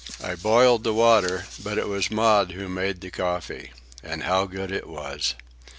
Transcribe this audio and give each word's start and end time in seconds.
I 0.23 0.33
boiled 0.33 0.83
the 0.83 0.95
water, 0.95 1.45
but 1.63 1.77
it 1.77 1.87
was 1.87 2.09
Maud 2.09 2.53
who 2.53 2.67
made 2.67 3.01
the 3.01 3.11
coffee. 3.11 3.71
And 4.01 4.23
how 4.23 4.47
good 4.47 4.71
it 4.71 4.87
was! 4.89 5.35